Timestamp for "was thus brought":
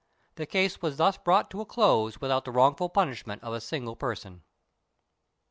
0.81-1.51